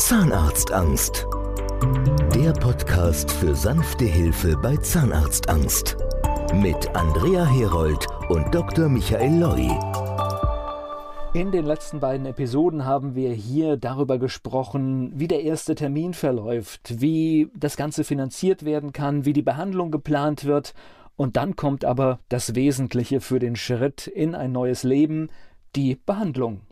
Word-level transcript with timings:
Zahnarztangst. 0.00 1.26
Der 2.34 2.52
Podcast 2.54 3.30
für 3.30 3.54
sanfte 3.54 4.06
Hilfe 4.06 4.56
bei 4.56 4.74
Zahnarztangst. 4.78 5.98
Mit 6.54 6.88
Andrea 6.96 7.44
Herold 7.44 8.06
und 8.30 8.52
Dr. 8.52 8.88
Michael 8.88 9.38
Loi. 9.38 9.68
In 11.34 11.52
den 11.52 11.66
letzten 11.66 12.00
beiden 12.00 12.24
Episoden 12.24 12.86
haben 12.86 13.14
wir 13.14 13.30
hier 13.34 13.76
darüber 13.76 14.18
gesprochen, 14.18 15.12
wie 15.16 15.28
der 15.28 15.42
erste 15.42 15.74
Termin 15.74 16.14
verläuft, 16.14 17.00
wie 17.02 17.50
das 17.54 17.76
Ganze 17.76 18.02
finanziert 18.02 18.64
werden 18.64 18.94
kann, 18.94 19.26
wie 19.26 19.34
die 19.34 19.42
Behandlung 19.42 19.90
geplant 19.90 20.46
wird. 20.46 20.72
Und 21.16 21.36
dann 21.36 21.56
kommt 21.56 21.84
aber 21.84 22.20
das 22.30 22.54
Wesentliche 22.54 23.20
für 23.20 23.38
den 23.38 23.54
Schritt 23.54 24.06
in 24.06 24.34
ein 24.34 24.50
neues 24.50 24.82
Leben, 24.82 25.28
die 25.76 25.96
Behandlung. 25.96 26.62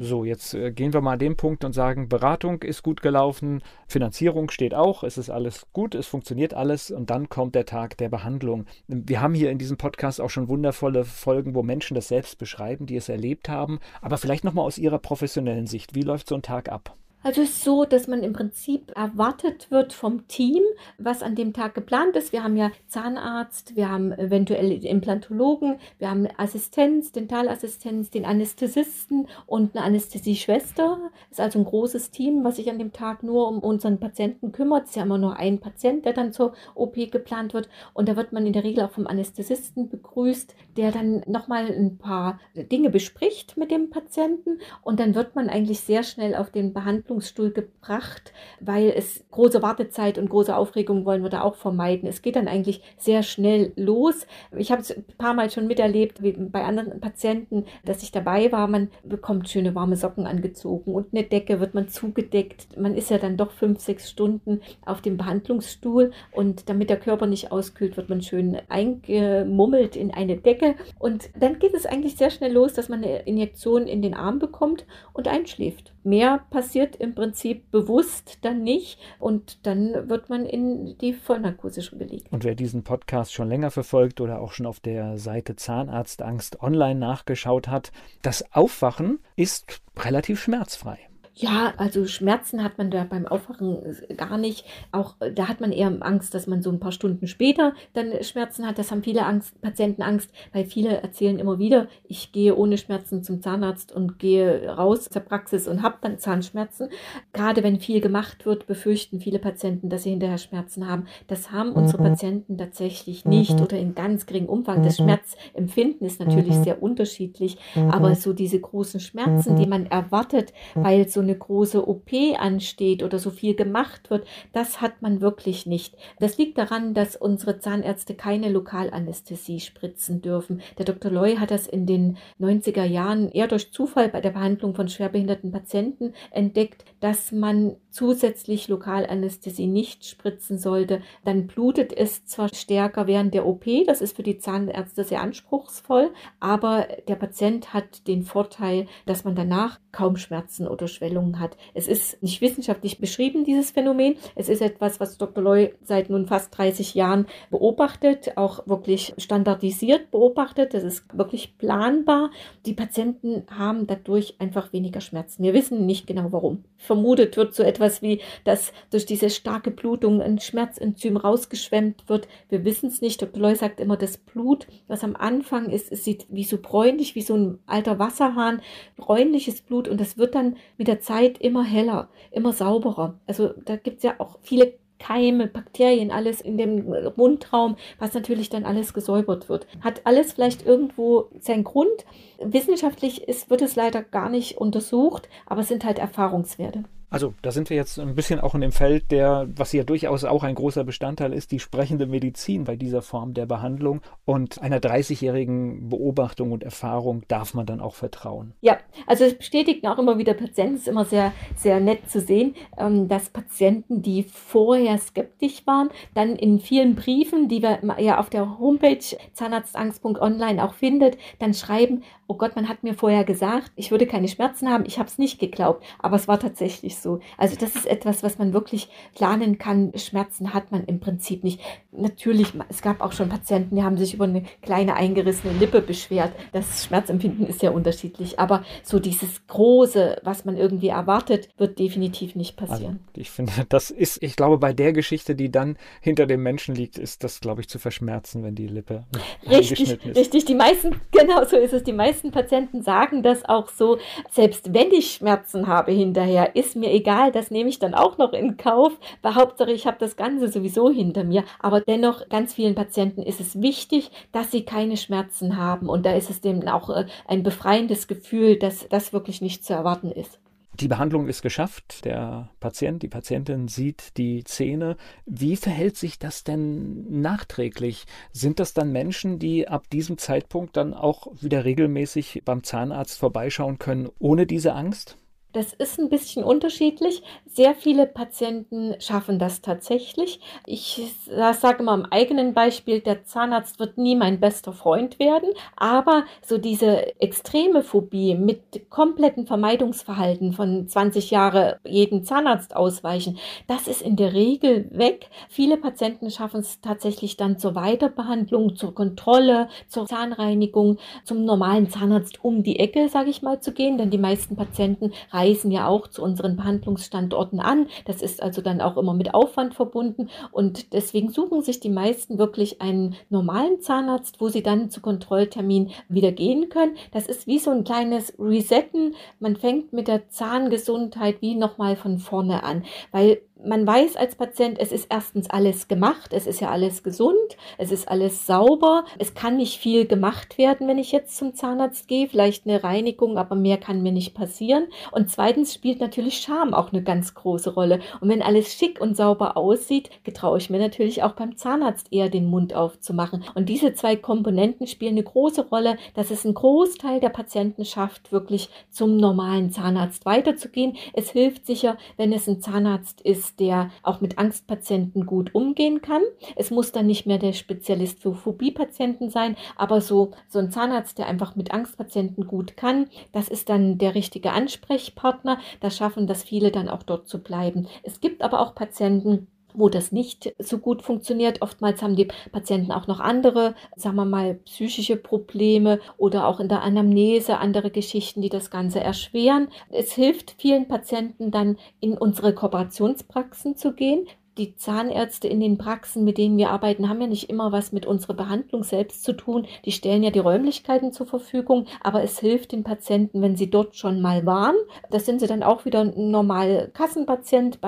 So, 0.00 0.24
jetzt 0.24 0.54
äh, 0.54 0.72
gehen 0.72 0.92
wir 0.92 1.00
mal 1.00 1.12
an 1.12 1.18
den 1.18 1.36
Punkt 1.36 1.64
und 1.64 1.72
sagen, 1.72 2.08
Beratung 2.08 2.62
ist 2.62 2.82
gut 2.82 3.02
gelaufen, 3.02 3.62
Finanzierung 3.86 4.50
steht 4.50 4.74
auch, 4.74 5.04
es 5.04 5.18
ist 5.18 5.30
alles 5.30 5.66
gut, 5.72 5.94
es 5.94 6.06
funktioniert 6.06 6.54
alles 6.54 6.90
und 6.90 7.10
dann 7.10 7.28
kommt 7.28 7.54
der 7.54 7.66
Tag 7.66 7.96
der 7.98 8.08
Behandlung. 8.08 8.66
Wir 8.88 9.20
haben 9.20 9.34
hier 9.34 9.50
in 9.50 9.58
diesem 9.58 9.76
Podcast 9.76 10.20
auch 10.20 10.30
schon 10.30 10.48
wundervolle 10.48 11.04
Folgen, 11.04 11.54
wo 11.54 11.62
Menschen 11.62 11.94
das 11.94 12.08
selbst 12.08 12.38
beschreiben, 12.38 12.86
die 12.86 12.96
es 12.96 13.08
erlebt 13.08 13.48
haben, 13.48 13.80
aber 14.00 14.18
vielleicht 14.18 14.44
nochmal 14.44 14.66
aus 14.66 14.78
ihrer 14.78 14.98
professionellen 14.98 15.66
Sicht, 15.66 15.94
wie 15.94 16.02
läuft 16.02 16.28
so 16.28 16.34
ein 16.34 16.42
Tag 16.42 16.70
ab? 16.70 16.96
Also 17.26 17.40
es 17.40 17.52
ist 17.52 17.64
so, 17.64 17.86
dass 17.86 18.06
man 18.06 18.22
im 18.22 18.34
Prinzip 18.34 18.92
erwartet 18.94 19.70
wird 19.70 19.94
vom 19.94 20.28
Team, 20.28 20.62
was 20.98 21.22
an 21.22 21.34
dem 21.34 21.54
Tag 21.54 21.74
geplant 21.74 22.16
ist. 22.16 22.34
Wir 22.34 22.44
haben 22.44 22.54
ja 22.54 22.70
Zahnarzt, 22.86 23.76
wir 23.76 23.90
haben 23.90 24.12
eventuell 24.12 24.84
Implantologen, 24.84 25.76
wir 25.98 26.10
haben 26.10 26.28
Assistenz, 26.36 27.12
Dentalassistenz, 27.12 28.10
den 28.10 28.26
Anästhesisten 28.26 29.26
und 29.46 29.74
eine 29.74 29.86
Anästhesieschwester. 29.86 30.98
Das 31.30 31.38
ist 31.38 31.40
also 31.40 31.60
ein 31.60 31.64
großes 31.64 32.10
Team, 32.10 32.44
was 32.44 32.56
sich 32.56 32.68
an 32.68 32.78
dem 32.78 32.92
Tag 32.92 33.22
nur 33.22 33.48
um 33.48 33.60
unseren 33.60 33.98
Patienten 33.98 34.52
kümmert. 34.52 34.84
Es 34.84 34.90
ist 34.90 34.96
ja 34.96 35.04
immer 35.04 35.16
nur 35.16 35.38
ein 35.38 35.60
Patient, 35.60 36.04
der 36.04 36.12
dann 36.12 36.34
zur 36.34 36.52
OP 36.74 36.96
geplant 37.10 37.54
wird. 37.54 37.70
Und 37.94 38.06
da 38.06 38.16
wird 38.16 38.34
man 38.34 38.46
in 38.46 38.52
der 38.52 38.64
Regel 38.64 38.84
auch 38.84 38.90
vom 38.90 39.06
Anästhesisten 39.06 39.88
begrüßt, 39.88 40.54
der 40.76 40.92
dann 40.92 41.22
nochmal 41.26 41.68
ein 41.72 41.96
paar 41.96 42.38
Dinge 42.54 42.90
bespricht 42.90 43.56
mit 43.56 43.70
dem 43.70 43.88
Patienten. 43.88 44.58
Und 44.82 45.00
dann 45.00 45.14
wird 45.14 45.34
man 45.34 45.48
eigentlich 45.48 45.80
sehr 45.80 46.02
schnell 46.02 46.34
auf 46.34 46.50
den 46.50 46.74
Behandlung 46.74 47.13
Behandlungsstuhl 47.14 47.50
gebracht, 47.52 48.32
weil 48.60 48.92
es 48.96 49.24
große 49.30 49.62
Wartezeit 49.62 50.18
und 50.18 50.28
große 50.28 50.54
Aufregung 50.54 51.04
wollen 51.04 51.22
wir 51.22 51.30
da 51.30 51.42
auch 51.42 51.54
vermeiden. 51.54 52.08
Es 52.08 52.22
geht 52.22 52.36
dann 52.36 52.48
eigentlich 52.48 52.82
sehr 52.98 53.22
schnell 53.22 53.72
los. 53.76 54.26
Ich 54.56 54.72
habe 54.72 54.82
es 54.82 54.90
ein 54.90 55.04
paar 55.18 55.34
Mal 55.34 55.50
schon 55.50 55.66
miterlebt, 55.66 56.22
wie 56.22 56.32
bei 56.32 56.64
anderen 56.64 57.00
Patienten, 57.00 57.64
dass 57.84 58.02
ich 58.02 58.10
dabei 58.10 58.50
war. 58.52 58.66
Man 58.66 58.88
bekommt 59.04 59.48
schöne 59.48 59.74
warme 59.74 59.96
Socken 59.96 60.26
angezogen 60.26 60.94
und 60.94 61.12
eine 61.12 61.24
Decke 61.24 61.60
wird 61.60 61.74
man 61.74 61.88
zugedeckt. 61.88 62.78
Man 62.78 62.94
ist 62.94 63.10
ja 63.10 63.18
dann 63.18 63.36
doch 63.36 63.52
fünf, 63.52 63.80
sechs 63.80 64.10
Stunden 64.10 64.60
auf 64.84 65.00
dem 65.00 65.16
Behandlungsstuhl 65.16 66.12
und 66.32 66.68
damit 66.68 66.90
der 66.90 66.98
Körper 66.98 67.26
nicht 67.26 67.52
auskühlt, 67.52 67.96
wird 67.96 68.08
man 68.08 68.22
schön 68.22 68.58
eingemummelt 68.68 69.96
in 69.96 70.12
eine 70.12 70.36
Decke 70.36 70.74
und 70.98 71.30
dann 71.38 71.58
geht 71.58 71.74
es 71.74 71.86
eigentlich 71.86 72.16
sehr 72.16 72.30
schnell 72.30 72.52
los, 72.52 72.72
dass 72.74 72.88
man 72.88 73.04
eine 73.04 73.20
Injektion 73.22 73.86
in 73.86 74.02
den 74.02 74.14
Arm 74.14 74.38
bekommt 74.38 74.84
und 75.12 75.28
einschläft. 75.28 75.93
Mehr 76.04 76.44
passiert 76.50 76.96
im 76.96 77.14
Prinzip 77.14 77.70
bewusst 77.70 78.38
dann 78.42 78.62
nicht 78.62 78.98
und 79.18 79.66
dann 79.66 80.08
wird 80.08 80.28
man 80.28 80.44
in 80.44 80.98
die 80.98 81.14
Vollnarkose 81.14 81.80
gelegt. 81.96 82.30
Und 82.30 82.44
wer 82.44 82.54
diesen 82.54 82.84
Podcast 82.84 83.32
schon 83.32 83.48
länger 83.48 83.70
verfolgt 83.70 84.20
oder 84.20 84.40
auch 84.40 84.52
schon 84.52 84.66
auf 84.66 84.80
der 84.80 85.16
Seite 85.16 85.56
Zahnarztangst 85.56 86.62
online 86.62 87.00
nachgeschaut 87.00 87.68
hat, 87.68 87.90
das 88.20 88.52
Aufwachen 88.52 89.18
ist 89.34 89.80
relativ 89.96 90.42
schmerzfrei. 90.42 90.98
Ja, 91.36 91.74
also 91.78 92.06
Schmerzen 92.06 92.62
hat 92.62 92.78
man 92.78 92.92
da 92.92 93.02
beim 93.02 93.26
Aufwachen 93.26 93.78
äh, 94.08 94.14
gar 94.14 94.38
nicht. 94.38 94.64
Auch 94.92 95.16
äh, 95.20 95.32
da 95.32 95.48
hat 95.48 95.60
man 95.60 95.72
eher 95.72 95.92
Angst, 96.00 96.32
dass 96.32 96.46
man 96.46 96.62
so 96.62 96.70
ein 96.70 96.78
paar 96.78 96.92
Stunden 96.92 97.26
später 97.26 97.74
dann 97.92 98.22
Schmerzen 98.22 98.66
hat. 98.66 98.78
Das 98.78 98.92
haben 98.92 99.02
viele 99.02 99.26
Angst, 99.26 99.60
Patienten 99.60 100.02
Angst, 100.02 100.30
weil 100.52 100.64
viele 100.64 101.02
erzählen 101.02 101.40
immer 101.40 101.58
wieder, 101.58 101.88
ich 102.04 102.30
gehe 102.30 102.54
ohne 102.54 102.78
Schmerzen 102.78 103.24
zum 103.24 103.42
Zahnarzt 103.42 103.90
und 103.90 104.20
gehe 104.20 104.68
raus 104.68 105.08
zur 105.10 105.22
Praxis 105.22 105.66
und 105.66 105.82
habe 105.82 105.96
dann 106.02 106.20
Zahnschmerzen. 106.20 106.88
Gerade 107.32 107.64
wenn 107.64 107.80
viel 107.80 108.00
gemacht 108.00 108.46
wird, 108.46 108.68
befürchten 108.68 109.18
viele 109.18 109.40
Patienten, 109.40 109.88
dass 109.88 110.04
sie 110.04 110.10
hinterher 110.10 110.38
Schmerzen 110.38 110.88
haben. 110.88 111.06
Das 111.26 111.50
haben 111.50 111.72
unsere 111.72 112.00
mhm. 112.00 112.06
Patienten 112.06 112.58
tatsächlich 112.58 113.24
nicht 113.24 113.60
oder 113.60 113.76
in 113.76 113.96
ganz 113.96 114.26
geringem 114.26 114.48
Umfang. 114.48 114.84
Das 114.84 115.00
mhm. 115.00 115.04
Schmerzempfinden 115.04 116.06
ist 116.06 116.20
natürlich 116.20 116.58
mhm. 116.58 116.64
sehr 116.64 116.80
unterschiedlich, 116.80 117.58
aber 117.74 118.14
so 118.14 118.32
diese 118.32 118.60
großen 118.60 119.00
Schmerzen, 119.00 119.56
die 119.56 119.66
man 119.66 119.86
erwartet, 119.86 120.52
weil 120.74 121.08
so 121.08 121.23
eine 121.24 121.36
große 121.36 121.86
OP 121.86 122.10
ansteht 122.38 123.02
oder 123.02 123.18
so 123.18 123.30
viel 123.30 123.54
gemacht 123.54 124.10
wird, 124.10 124.26
das 124.52 124.80
hat 124.80 125.02
man 125.02 125.20
wirklich 125.20 125.66
nicht. 125.66 125.96
Das 126.20 126.38
liegt 126.38 126.58
daran, 126.58 126.94
dass 126.94 127.16
unsere 127.16 127.58
Zahnärzte 127.58 128.14
keine 128.14 128.48
Lokalanästhesie 128.48 129.60
spritzen 129.60 130.22
dürfen. 130.22 130.62
Der 130.78 130.84
Dr. 130.84 131.10
Loy 131.10 131.36
hat 131.36 131.50
das 131.50 131.66
in 131.66 131.86
den 131.86 132.16
90er 132.40 132.84
Jahren 132.84 133.30
eher 133.30 133.48
durch 133.48 133.72
Zufall 133.72 134.08
bei 134.08 134.20
der 134.20 134.30
Behandlung 134.30 134.74
von 134.74 134.88
schwerbehinderten 134.88 135.50
Patienten 135.50 136.14
entdeckt, 136.30 136.84
dass 137.00 137.32
man 137.32 137.76
zusätzlich 137.90 138.68
Lokalanästhesie 138.68 139.66
nicht 139.66 140.04
spritzen 140.04 140.58
sollte. 140.58 141.00
Dann 141.24 141.46
blutet 141.46 141.92
es 141.96 142.26
zwar 142.26 142.52
stärker 142.52 143.06
während 143.06 143.34
der 143.34 143.46
OP, 143.46 143.64
das 143.86 144.00
ist 144.00 144.16
für 144.16 144.22
die 144.22 144.38
Zahnärzte 144.38 145.04
sehr 145.04 145.20
anspruchsvoll, 145.20 146.10
aber 146.40 146.88
der 147.08 147.16
Patient 147.16 147.72
hat 147.72 148.06
den 148.08 148.24
Vorteil, 148.24 148.86
dass 149.06 149.24
man 149.24 149.36
danach 149.36 149.78
kaum 149.92 150.16
Schmerzen 150.16 150.66
oder 150.66 150.88
Schwellungen 151.14 151.38
hat. 151.38 151.56
Es 151.74 151.86
ist 151.86 152.22
nicht 152.22 152.40
wissenschaftlich 152.40 152.98
beschrieben, 152.98 153.44
dieses 153.44 153.70
Phänomen. 153.70 154.16
Es 154.34 154.48
ist 154.48 154.60
etwas, 154.60 155.00
was 155.00 155.16
Dr. 155.16 155.42
Loy 155.42 155.74
seit 155.82 156.10
nun 156.10 156.26
fast 156.26 156.56
30 156.56 156.94
Jahren 156.94 157.26
beobachtet, 157.50 158.36
auch 158.36 158.66
wirklich 158.66 159.14
standardisiert 159.18 160.10
beobachtet. 160.10 160.74
Das 160.74 160.82
ist 160.82 161.04
wirklich 161.16 161.56
planbar. 161.58 162.30
Die 162.66 162.72
Patienten 162.72 163.44
haben 163.48 163.86
dadurch 163.86 164.34
einfach 164.40 164.72
weniger 164.72 165.00
Schmerzen. 165.00 165.42
Wir 165.42 165.54
wissen 165.54 165.86
nicht 165.86 166.06
genau 166.06 166.32
warum. 166.32 166.64
Vermutet 166.76 167.36
wird 167.36 167.54
so 167.54 167.62
etwas 167.62 168.02
wie, 168.02 168.20
dass 168.44 168.72
durch 168.90 169.06
diese 169.06 169.30
starke 169.30 169.70
Blutung 169.70 170.20
ein 170.20 170.40
Schmerzenzym 170.40 171.16
rausgeschwemmt 171.16 172.08
wird. 172.08 172.28
Wir 172.48 172.64
wissen 172.64 172.88
es 172.88 173.00
nicht. 173.00 173.22
Dr. 173.22 173.40
Loy 173.40 173.54
sagt 173.54 173.80
immer, 173.80 173.96
das 173.96 174.18
Blut, 174.18 174.66
was 174.88 175.04
am 175.04 175.16
Anfang 175.16 175.70
ist, 175.70 175.92
es 175.92 176.04
sieht 176.04 176.26
wie 176.28 176.44
so 176.44 176.58
bräunlich, 176.58 177.14
wie 177.14 177.22
so 177.22 177.36
ein 177.36 177.58
alter 177.66 177.98
Wasserhahn, 177.98 178.60
bräunliches 178.96 179.62
Blut 179.62 179.88
und 179.88 180.00
das 180.00 180.18
wird 180.18 180.34
dann 180.34 180.56
mit 180.76 180.88
der 180.88 181.00
Zeit 181.04 181.38
immer 181.38 181.64
heller, 181.64 182.08
immer 182.30 182.52
sauberer. 182.52 183.18
Also 183.26 183.50
da 183.64 183.76
gibt 183.76 183.98
es 183.98 184.02
ja 184.02 184.14
auch 184.18 184.38
viele 184.42 184.74
Keime, 184.98 185.48
Bakterien, 185.48 186.10
alles 186.10 186.40
in 186.40 186.56
dem 186.56 186.94
Mundraum, 187.16 187.76
was 187.98 188.14
natürlich 188.14 188.48
dann 188.48 188.64
alles 188.64 188.94
gesäubert 188.94 189.48
wird. 189.48 189.66
Hat 189.80 190.02
alles 190.04 190.32
vielleicht 190.32 190.64
irgendwo 190.64 191.28
seinen 191.38 191.64
Grund. 191.64 192.06
Wissenschaftlich 192.40 193.28
ist, 193.28 193.50
wird 193.50 193.62
es 193.62 193.76
leider 193.76 194.02
gar 194.02 194.30
nicht 194.30 194.56
untersucht, 194.56 195.28
aber 195.46 195.60
es 195.60 195.68
sind 195.68 195.84
halt 195.84 195.98
Erfahrungswerte. 195.98 196.84
Also 197.14 197.32
da 197.42 197.52
sind 197.52 197.70
wir 197.70 197.76
jetzt 197.76 198.00
ein 198.00 198.16
bisschen 198.16 198.40
auch 198.40 198.56
in 198.56 198.60
dem 198.60 198.72
Feld, 198.72 199.12
der, 199.12 199.46
was 199.54 199.72
ja 199.72 199.84
durchaus 199.84 200.24
auch 200.24 200.42
ein 200.42 200.56
großer 200.56 200.82
Bestandteil 200.82 201.32
ist, 201.32 201.52
die 201.52 201.60
sprechende 201.60 202.06
Medizin 202.06 202.64
bei 202.64 202.74
dieser 202.74 203.02
Form 203.02 203.34
der 203.34 203.46
Behandlung. 203.46 204.00
Und 204.24 204.60
einer 204.60 204.80
30-jährigen 204.80 205.90
Beobachtung 205.90 206.50
und 206.50 206.64
Erfahrung 206.64 207.22
darf 207.28 207.54
man 207.54 207.66
dann 207.66 207.80
auch 207.80 207.94
vertrauen. 207.94 208.54
Ja, 208.62 208.78
also 209.06 209.22
es 209.22 209.38
bestätigen 209.38 209.86
auch 209.86 210.00
immer 210.00 210.18
wieder 210.18 210.34
Patienten, 210.34 210.74
es 210.74 210.80
ist 210.80 210.88
immer 210.88 211.04
sehr, 211.04 211.32
sehr 211.54 211.78
nett 211.78 212.10
zu 212.10 212.20
sehen, 212.20 212.56
ähm, 212.78 213.06
dass 213.06 213.30
Patienten, 213.30 214.02
die 214.02 214.24
vorher 214.24 214.98
skeptisch 214.98 215.64
waren, 215.68 215.90
dann 216.14 216.34
in 216.34 216.58
vielen 216.58 216.96
Briefen, 216.96 217.48
die 217.48 217.62
wir 217.62 217.78
ja 218.00 218.18
auf 218.18 218.28
der 218.28 218.58
Homepage 218.58 218.98
zahnarztangst.online 219.34 220.64
auch 220.64 220.74
findet, 220.74 221.16
dann 221.38 221.54
schreiben, 221.54 222.02
oh 222.26 222.34
Gott, 222.34 222.56
man 222.56 222.68
hat 222.68 222.82
mir 222.82 222.94
vorher 222.94 223.22
gesagt, 223.22 223.70
ich 223.76 223.92
würde 223.92 224.08
keine 224.08 224.26
Schmerzen 224.26 224.68
haben, 224.68 224.84
ich 224.84 224.98
habe 224.98 225.08
es 225.08 225.18
nicht 225.18 225.38
geglaubt, 225.38 225.84
aber 226.00 226.16
es 226.16 226.26
war 226.26 226.40
tatsächlich 226.40 226.98
so 226.98 227.03
so. 227.04 227.20
Also 227.38 227.54
das 227.54 227.76
ist 227.76 227.86
etwas, 227.86 228.24
was 228.24 228.38
man 228.38 228.52
wirklich 228.52 228.88
planen 229.14 229.58
kann. 229.58 229.92
Schmerzen 229.94 230.52
hat 230.52 230.72
man 230.72 230.84
im 230.84 230.98
Prinzip 230.98 231.44
nicht. 231.44 231.60
Natürlich, 231.92 232.48
es 232.68 232.82
gab 232.82 233.00
auch 233.00 233.12
schon 233.12 233.28
Patienten, 233.28 233.76
die 233.76 233.84
haben 233.84 233.96
sich 233.96 234.14
über 234.14 234.24
eine 234.24 234.42
kleine 234.62 234.96
eingerissene 234.96 235.52
Lippe 235.52 235.80
beschwert. 235.80 236.32
Das 236.52 236.84
Schmerzempfinden 236.84 237.46
ist 237.46 237.62
ja 237.62 237.70
unterschiedlich. 237.70 238.40
Aber 238.40 238.64
so 238.82 238.98
dieses 238.98 239.46
Große, 239.46 240.20
was 240.24 240.44
man 240.44 240.56
irgendwie 240.56 240.88
erwartet, 240.88 241.48
wird 241.56 241.78
definitiv 241.78 242.34
nicht 242.34 242.56
passieren. 242.56 243.00
Also 243.06 243.20
ich 243.20 243.30
finde, 243.30 243.52
das 243.68 243.90
ist, 243.90 244.20
ich 244.20 244.34
glaube, 244.34 244.58
bei 244.58 244.72
der 244.72 244.92
Geschichte, 244.92 245.36
die 245.36 245.52
dann 245.52 245.76
hinter 246.00 246.26
dem 246.26 246.42
Menschen 246.42 246.74
liegt, 246.74 246.98
ist 246.98 247.22
das, 247.22 247.40
glaube 247.40 247.60
ich, 247.60 247.68
zu 247.68 247.78
verschmerzen, 247.78 248.42
wenn 248.42 248.54
die 248.54 248.66
Lippe 248.66 249.04
richtig, 249.48 250.04
ist. 250.04 250.16
Richtig, 250.16 250.46
die 250.46 250.54
meisten, 250.54 251.00
genau 251.12 251.44
so 251.44 251.56
ist 251.56 251.74
es. 251.74 251.84
Die 251.84 251.92
meisten 251.92 252.30
Patienten 252.30 252.82
sagen 252.82 253.22
das 253.22 253.44
auch 253.44 253.68
so. 253.68 253.98
Selbst 254.30 254.72
wenn 254.72 254.90
ich 254.90 255.12
Schmerzen 255.12 255.66
habe 255.66 255.92
hinterher, 255.92 256.56
ist 256.56 256.76
mir 256.76 256.83
egal, 256.90 257.32
das 257.32 257.50
nehme 257.50 257.68
ich 257.68 257.78
dann 257.78 257.94
auch 257.94 258.18
noch 258.18 258.32
in 258.32 258.56
Kauf. 258.56 258.92
Weil 259.22 259.34
Hauptsache, 259.34 259.72
ich 259.72 259.86
habe 259.86 259.98
das 259.98 260.16
Ganze 260.16 260.48
sowieso 260.48 260.90
hinter 260.90 261.24
mir. 261.24 261.44
Aber 261.60 261.80
dennoch, 261.80 262.28
ganz 262.28 262.54
vielen 262.54 262.74
Patienten 262.74 263.22
ist 263.22 263.40
es 263.40 263.60
wichtig, 263.60 264.10
dass 264.32 264.50
sie 264.50 264.64
keine 264.64 264.96
Schmerzen 264.96 265.56
haben. 265.56 265.88
Und 265.88 266.06
da 266.06 266.12
ist 266.14 266.30
es 266.30 266.40
dem 266.40 266.66
auch 266.68 266.90
äh, 266.90 267.06
ein 267.26 267.42
befreiendes 267.42 268.08
Gefühl, 268.08 268.58
dass 268.58 268.88
das 268.88 269.12
wirklich 269.12 269.40
nicht 269.40 269.64
zu 269.64 269.72
erwarten 269.72 270.10
ist. 270.10 270.38
Die 270.80 270.88
Behandlung 270.88 271.28
ist 271.28 271.42
geschafft. 271.42 272.04
Der 272.04 272.50
Patient, 272.58 273.02
die 273.02 273.08
Patientin 273.08 273.68
sieht 273.68 274.16
die 274.16 274.42
Zähne. 274.42 274.96
Wie 275.24 275.54
verhält 275.56 275.96
sich 275.96 276.18
das 276.18 276.42
denn 276.42 277.20
nachträglich? 277.20 278.06
Sind 278.32 278.58
das 278.58 278.74
dann 278.74 278.90
Menschen, 278.90 279.38
die 279.38 279.68
ab 279.68 279.88
diesem 279.90 280.18
Zeitpunkt 280.18 280.76
dann 280.76 280.92
auch 280.92 281.28
wieder 281.40 281.64
regelmäßig 281.64 282.42
beim 282.44 282.64
Zahnarzt 282.64 283.18
vorbeischauen 283.18 283.78
können, 283.78 284.10
ohne 284.18 284.46
diese 284.46 284.74
Angst? 284.74 285.16
Das 285.54 285.72
ist 285.72 286.00
ein 286.00 286.08
bisschen 286.08 286.42
unterschiedlich. 286.42 287.22
Sehr 287.46 287.76
viele 287.76 288.06
Patienten 288.06 288.96
schaffen 288.98 289.38
das 289.38 289.62
tatsächlich. 289.62 290.40
Ich 290.66 291.14
sage 291.28 291.84
mal 291.84 291.94
am 291.94 292.06
eigenen 292.10 292.54
Beispiel, 292.54 292.98
der 292.98 293.24
Zahnarzt 293.24 293.78
wird 293.78 293.96
nie 293.96 294.16
mein 294.16 294.40
bester 294.40 294.72
Freund 294.72 295.20
werden, 295.20 295.48
aber 295.76 296.24
so 296.44 296.58
diese 296.58 297.20
extreme 297.20 297.84
Phobie 297.84 298.34
mit 298.34 298.90
kompletten 298.90 299.46
Vermeidungsverhalten 299.46 300.54
von 300.54 300.88
20 300.88 301.30
Jahre 301.30 301.78
jeden 301.86 302.24
Zahnarzt 302.24 302.74
ausweichen, 302.74 303.38
das 303.68 303.86
ist 303.86 304.02
in 304.02 304.16
der 304.16 304.32
Regel 304.32 304.88
weg. 304.90 305.30
Viele 305.48 305.76
Patienten 305.76 306.32
schaffen 306.32 306.60
es 306.62 306.80
tatsächlich 306.80 307.36
dann 307.36 307.60
zur 307.60 307.76
Weiterbehandlung, 307.76 308.74
zur 308.74 308.92
Kontrolle, 308.92 309.68
zur 309.86 310.06
Zahnreinigung, 310.06 310.98
zum 311.22 311.44
normalen 311.44 311.88
Zahnarzt 311.88 312.44
um 312.44 312.64
die 312.64 312.80
Ecke, 312.80 313.08
sage 313.08 313.30
ich 313.30 313.40
mal, 313.40 313.60
zu 313.60 313.70
gehen, 313.70 313.98
denn 313.98 314.10
die 314.10 314.18
meisten 314.18 314.56
Patienten 314.56 315.12
reisen 315.30 315.43
ja 315.70 315.88
auch 315.88 316.08
zu 316.08 316.22
unseren 316.22 316.56
Behandlungsstandorten 316.56 317.60
an. 317.60 317.86
Das 318.04 318.22
ist 318.22 318.42
also 318.42 318.62
dann 318.62 318.80
auch 318.80 318.96
immer 318.96 319.14
mit 319.14 319.34
Aufwand 319.34 319.74
verbunden 319.74 320.28
und 320.52 320.92
deswegen 320.92 321.30
suchen 321.30 321.62
sich 321.62 321.80
die 321.80 321.90
meisten 321.90 322.38
wirklich 322.38 322.80
einen 322.80 323.14
normalen 323.30 323.80
Zahnarzt, 323.80 324.40
wo 324.40 324.48
sie 324.48 324.62
dann 324.62 324.90
zu 324.90 325.00
Kontrolltermin 325.00 325.90
wieder 326.08 326.32
gehen 326.32 326.68
können. 326.68 326.96
Das 327.12 327.26
ist 327.26 327.46
wie 327.46 327.58
so 327.58 327.70
ein 327.70 327.84
kleines 327.84 328.34
Resetten. 328.38 329.14
Man 329.40 329.56
fängt 329.56 329.92
mit 329.92 330.08
der 330.08 330.28
Zahngesundheit 330.28 331.40
wie 331.40 331.54
nochmal 331.54 331.96
von 331.96 332.18
vorne 332.18 332.62
an, 332.62 332.84
weil 333.12 333.40
man 333.62 333.86
weiß 333.86 334.16
als 334.16 334.34
Patient, 334.34 334.78
es 334.78 334.92
ist 334.92 335.06
erstens 335.10 335.48
alles 335.48 335.88
gemacht, 335.88 336.32
es 336.32 336.46
ist 336.46 336.60
ja 336.60 336.70
alles 336.70 337.02
gesund, 337.02 337.56
es 337.78 337.92
ist 337.92 338.08
alles 338.08 338.46
sauber, 338.46 339.04
es 339.18 339.34
kann 339.34 339.56
nicht 339.56 339.78
viel 339.78 340.06
gemacht 340.06 340.58
werden, 340.58 340.88
wenn 340.88 340.98
ich 340.98 341.12
jetzt 341.12 341.36
zum 341.36 341.54
Zahnarzt 341.54 342.08
gehe, 342.08 342.28
vielleicht 342.28 342.66
eine 342.66 342.82
Reinigung, 342.82 343.38
aber 343.38 343.54
mehr 343.54 343.78
kann 343.78 344.02
mir 344.02 344.12
nicht 344.12 344.34
passieren. 344.34 344.88
Und 345.12 345.30
zweitens 345.30 345.72
spielt 345.72 346.00
natürlich 346.00 346.38
Scham 346.38 346.74
auch 346.74 346.92
eine 346.92 347.02
ganz 347.02 347.34
große 347.34 347.74
Rolle. 347.74 348.00
Und 348.20 348.28
wenn 348.28 348.42
alles 348.42 348.74
schick 348.74 349.00
und 349.00 349.16
sauber 349.16 349.56
aussieht, 349.56 350.10
getraue 350.24 350.58
ich 350.58 350.68
mir 350.68 350.78
natürlich 350.78 351.22
auch 351.22 351.32
beim 351.32 351.56
Zahnarzt 351.56 352.08
eher 352.12 352.28
den 352.28 352.46
Mund 352.46 352.74
aufzumachen. 352.74 353.44
Und 353.54 353.68
diese 353.68 353.94
zwei 353.94 354.16
Komponenten 354.16 354.86
spielen 354.86 355.14
eine 355.14 355.22
große 355.22 355.68
Rolle, 355.68 355.96
dass 356.14 356.30
es 356.30 356.44
ein 356.44 356.54
Großteil 356.54 357.20
der 357.20 357.28
Patienten 357.28 357.84
schafft, 357.84 358.32
wirklich 358.32 358.68
zum 358.90 359.16
normalen 359.16 359.70
Zahnarzt 359.70 360.26
weiterzugehen. 360.26 360.96
Es 361.12 361.30
hilft 361.30 361.66
sicher, 361.66 361.96
wenn 362.16 362.32
es 362.32 362.48
ein 362.48 362.60
Zahnarzt 362.60 363.20
ist, 363.20 363.43
der 363.56 363.90
auch 364.02 364.20
mit 364.20 364.38
Angstpatienten 364.38 365.26
gut 365.26 365.54
umgehen 365.54 366.02
kann. 366.02 366.22
Es 366.56 366.70
muss 366.70 366.92
dann 366.92 367.06
nicht 367.06 367.26
mehr 367.26 367.38
der 367.38 367.52
Spezialist 367.52 368.20
für 368.22 368.34
Phobie-Patienten 368.34 369.30
sein, 369.30 369.56
aber 369.76 370.00
so, 370.00 370.32
so 370.48 370.58
ein 370.58 370.70
Zahnarzt, 370.70 371.18
der 371.18 371.26
einfach 371.26 371.56
mit 371.56 371.72
Angstpatienten 371.72 372.46
gut 372.46 372.76
kann, 372.76 373.08
das 373.32 373.48
ist 373.48 373.68
dann 373.68 373.98
der 373.98 374.14
richtige 374.14 374.52
Ansprechpartner. 374.52 375.58
Da 375.80 375.90
schaffen 375.90 376.26
das 376.26 376.42
viele 376.42 376.70
dann 376.70 376.88
auch 376.88 377.02
dort 377.02 377.28
zu 377.28 377.42
bleiben. 377.42 377.86
Es 378.02 378.20
gibt 378.20 378.42
aber 378.42 378.60
auch 378.60 378.74
Patienten, 378.74 379.48
wo 379.74 379.88
das 379.88 380.12
nicht 380.12 380.54
so 380.58 380.78
gut 380.78 381.02
funktioniert. 381.02 381.60
Oftmals 381.60 382.02
haben 382.02 382.16
die 382.16 382.28
Patienten 382.52 382.92
auch 382.92 383.06
noch 383.06 383.20
andere, 383.20 383.74
sagen 383.96 384.16
wir 384.16 384.24
mal, 384.24 384.54
psychische 384.64 385.16
Probleme 385.16 386.00
oder 386.16 386.46
auch 386.46 386.60
in 386.60 386.68
der 386.68 386.82
Anamnese 386.82 387.58
andere 387.58 387.90
Geschichten, 387.90 388.40
die 388.40 388.48
das 388.48 388.70
Ganze 388.70 389.00
erschweren. 389.00 389.68
Es 389.90 390.12
hilft 390.12 390.54
vielen 390.58 390.88
Patienten 390.88 391.50
dann 391.50 391.76
in 392.00 392.16
unsere 392.16 392.54
Kooperationspraxen 392.54 393.76
zu 393.76 393.92
gehen 393.92 394.26
die 394.58 394.76
Zahnärzte 394.76 395.48
in 395.48 395.60
den 395.60 395.78
Praxen, 395.78 396.24
mit 396.24 396.38
denen 396.38 396.56
wir 396.56 396.70
arbeiten, 396.70 397.08
haben 397.08 397.20
ja 397.20 397.26
nicht 397.26 397.50
immer 397.50 397.72
was 397.72 397.92
mit 397.92 398.06
unserer 398.06 398.34
Behandlung 398.34 398.84
selbst 398.84 399.24
zu 399.24 399.32
tun. 399.32 399.66
Die 399.84 399.92
stellen 399.92 400.22
ja 400.22 400.30
die 400.30 400.38
Räumlichkeiten 400.38 401.12
zur 401.12 401.26
Verfügung, 401.26 401.86
aber 402.02 402.22
es 402.22 402.38
hilft 402.38 402.72
den 402.72 402.84
Patienten, 402.84 403.42
wenn 403.42 403.56
sie 403.56 403.70
dort 403.70 403.96
schon 403.96 404.20
mal 404.20 404.46
waren. 404.46 404.76
Das 405.10 405.26
sind 405.26 405.40
sie 405.40 405.46
dann 405.46 405.62
auch 405.62 405.84
wieder 405.84 406.04
normal 406.04 406.90
Kassenpatient. 406.94 407.78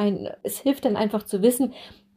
Es 0.43 0.59
hilft 0.59 0.85
dann 0.85 0.97
einfach 0.97 1.23
zu 1.23 1.43
wissen, 1.43 1.73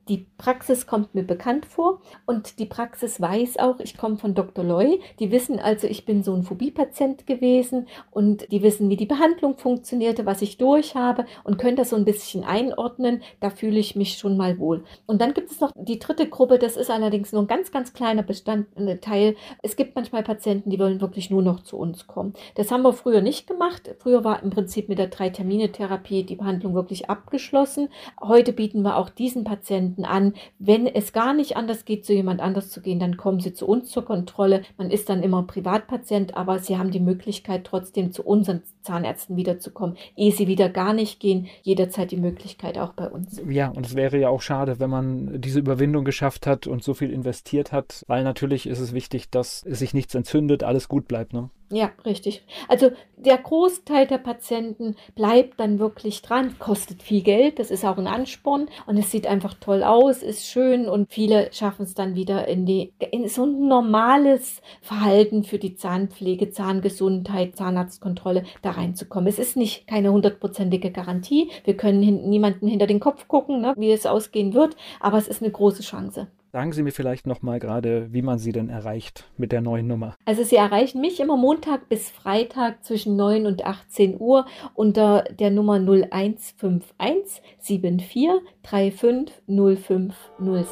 die 0.09 0.25
Praxis 0.37 0.87
kommt 0.87 1.13
mir 1.13 1.23
bekannt 1.23 1.65
vor 1.65 2.01
und 2.25 2.57
die 2.57 2.65
Praxis 2.65 3.21
weiß 3.21 3.59
auch, 3.59 3.79
ich 3.79 3.95
komme 3.95 4.17
von 4.17 4.33
Dr. 4.33 4.63
Loy. 4.63 4.99
Die 5.19 5.31
wissen 5.31 5.59
also, 5.59 5.85
ich 5.85 6.05
bin 6.05 6.23
so 6.23 6.33
ein 6.33 6.43
Phobie-Patient 6.43 7.27
gewesen 7.27 7.87
und 8.09 8.51
die 8.51 8.63
wissen, 8.63 8.89
wie 8.89 8.97
die 8.97 9.05
Behandlung 9.05 9.57
funktionierte, 9.57 10.25
was 10.25 10.41
ich 10.41 10.57
durch 10.57 10.95
habe 10.95 11.25
und 11.43 11.57
können 11.59 11.75
das 11.75 11.91
so 11.91 11.95
ein 11.95 12.05
bisschen 12.05 12.43
einordnen. 12.43 13.21
Da 13.39 13.51
fühle 13.51 13.79
ich 13.79 13.95
mich 13.95 14.17
schon 14.17 14.35
mal 14.35 14.57
wohl. 14.57 14.83
Und 15.05 15.21
dann 15.21 15.35
gibt 15.35 15.51
es 15.51 15.59
noch 15.59 15.71
die 15.75 15.99
dritte 15.99 16.27
Gruppe, 16.27 16.57
das 16.57 16.75
ist 16.75 16.89
allerdings 16.89 17.31
nur 17.31 17.43
ein 17.43 17.47
ganz, 17.47 17.71
ganz 17.71 17.93
kleiner 17.93 18.23
Bestandteil. 18.23 19.35
Es 19.61 19.75
gibt 19.75 19.95
manchmal 19.95 20.23
Patienten, 20.23 20.71
die 20.71 20.79
wollen 20.79 21.01
wirklich 21.01 21.29
nur 21.29 21.43
noch 21.43 21.61
zu 21.61 21.77
uns 21.77 22.07
kommen. 22.07 22.33
Das 22.55 22.71
haben 22.71 22.81
wir 22.81 22.93
früher 22.93 23.21
nicht 23.21 23.45
gemacht. 23.45 23.95
Früher 23.99 24.23
war 24.23 24.41
im 24.41 24.49
Prinzip 24.49 24.89
mit 24.89 24.97
der 24.97 25.07
Drei-Termine-Therapie 25.07 26.23
die 26.23 26.35
Behandlung 26.35 26.73
wirklich 26.73 27.09
abgeschlossen. 27.11 27.89
Heute 28.19 28.53
bieten 28.53 28.81
wir 28.81 28.97
auch 28.97 29.09
diesen 29.09 29.43
Patienten 29.43 29.98
Patienten 29.99 30.05
an. 30.05 30.33
Wenn 30.59 30.87
es 30.87 31.13
gar 31.13 31.33
nicht 31.33 31.57
anders 31.57 31.85
geht, 31.85 32.05
zu 32.05 32.13
jemand 32.13 32.41
anders 32.41 32.69
zu 32.69 32.81
gehen, 32.81 32.99
dann 32.99 33.17
kommen 33.17 33.39
sie 33.39 33.53
zu 33.53 33.67
uns 33.67 33.89
zur 33.89 34.05
Kontrolle. 34.05 34.63
Man 34.77 34.91
ist 34.91 35.09
dann 35.09 35.23
immer 35.23 35.43
Privatpatient, 35.43 36.35
aber 36.35 36.59
sie 36.59 36.77
haben 36.77 36.91
die 36.91 36.99
Möglichkeit, 36.99 37.65
trotzdem 37.65 38.11
zu 38.11 38.23
unseren 38.23 38.61
Zahnärzten 38.81 39.35
wiederzukommen. 39.35 39.97
Ehe 40.15 40.31
sie 40.31 40.47
wieder 40.47 40.69
gar 40.69 40.93
nicht 40.93 41.19
gehen, 41.19 41.47
jederzeit 41.63 42.11
die 42.11 42.17
Möglichkeit 42.17 42.77
auch 42.77 42.93
bei 42.93 43.09
uns. 43.09 43.41
Ja, 43.47 43.69
und 43.69 43.85
es 43.85 43.95
wäre 43.95 44.17
ja 44.17 44.29
auch 44.29 44.41
schade, 44.41 44.79
wenn 44.79 44.89
man 44.89 45.41
diese 45.41 45.59
Überwindung 45.59 46.05
geschafft 46.05 46.47
hat 46.47 46.67
und 46.67 46.83
so 46.83 46.93
viel 46.93 47.11
investiert 47.11 47.71
hat, 47.71 48.03
weil 48.07 48.23
natürlich 48.23 48.67
ist 48.67 48.79
es 48.79 48.93
wichtig, 48.93 49.29
dass 49.29 49.59
sich 49.61 49.93
nichts 49.93 50.15
entzündet, 50.15 50.63
alles 50.63 50.87
gut 50.87 51.07
bleibt. 51.07 51.33
Ne? 51.33 51.49
Ja, 51.71 51.91
richtig. 52.03 52.43
Also 52.67 52.91
der 53.15 53.37
Großteil 53.37 54.07
der 54.07 54.17
Patienten 54.17 54.95
bleibt 55.13 55.59
dann 55.59 55.77
wirklich 55.77 56.23
dran, 56.23 56.57
kostet 56.57 57.03
viel 57.03 57.21
Geld, 57.21 57.59
das 57.59 57.69
ist 57.69 57.85
auch 57.85 57.97
ein 57.99 58.07
Ansporn 58.07 58.69
und 58.87 58.97
es 58.97 59.11
sieht 59.11 59.27
einfach 59.27 59.53
toll 59.53 59.83
aus, 59.83 60.23
ist 60.23 60.47
schön 60.47 60.87
und 60.89 61.11
viele 61.11 61.53
schaffen 61.53 61.83
es 61.83 61.93
dann 61.93 62.15
wieder 62.15 62.47
in 62.47 62.65
die 62.65 62.93
in 63.11 63.27
so 63.27 63.45
ein 63.45 63.67
normales 63.67 64.63
Verhalten 64.81 65.43
für 65.43 65.59
die 65.59 65.75
Zahnpflege, 65.75 66.49
Zahngesundheit, 66.49 67.55
Zahnarztkontrolle 67.55 68.45
da 68.63 68.71
reinzukommen. 68.71 69.27
Es 69.27 69.37
ist 69.37 69.55
nicht 69.55 69.85
keine 69.85 70.11
hundertprozentige 70.11 70.89
Garantie. 70.89 71.51
Wir 71.65 71.77
können 71.77 72.01
hin, 72.01 72.29
niemanden 72.29 72.67
hinter 72.67 72.87
den 72.87 72.99
Kopf 72.99 73.27
gucken, 73.27 73.61
ne, 73.61 73.75
wie 73.77 73.91
es 73.91 74.07
ausgehen 74.07 74.55
wird, 74.55 74.75
aber 74.99 75.19
es 75.19 75.27
ist 75.27 75.43
eine 75.43 75.51
große 75.51 75.83
Chance. 75.83 76.27
Sagen 76.51 76.73
Sie 76.73 76.81
mir 76.81 76.91
vielleicht 76.91 77.27
noch 77.27 77.43
mal 77.43 77.59
gerade, 77.59 78.11
wie 78.11 78.23
man 78.23 78.39
Sie 78.39 78.51
denn 78.51 78.69
erreicht 78.69 79.25
mit 79.37 79.51
der 79.51 79.61
neuen 79.61 79.85
Nummer. 79.85 80.15
Also 80.25 80.43
Sie 80.43 80.55
erreichen 80.55 80.99
mich 80.99 81.19
immer 81.19 81.37
Montag 81.37 81.89
bis 81.89 82.09
Freitag 82.09 82.83
zwischen 82.83 83.15
9 83.15 83.45
und 83.45 83.65
18 83.65 84.19
Uhr 84.19 84.47
unter 84.73 85.25
der 85.25 85.51
Nummer 85.51 85.75
0151 85.75 87.43
74 87.59 88.29
35 88.63 89.31
0506. 89.47 90.69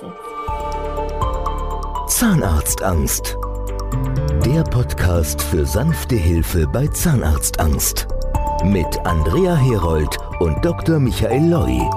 Zahnarztangst. 2.07 3.37
Der 4.45 4.63
Podcast 4.63 5.43
für 5.43 5.63
sanfte 5.63 6.15
Hilfe 6.15 6.65
bei 6.65 6.87
Zahnarztangst. 6.87 8.07
Mit 8.63 9.05
Andrea 9.05 9.55
Herold 9.55 10.17
und 10.39 10.65
Dr. 10.65 10.99
Michael 10.99 11.51
Loi. 11.51 11.87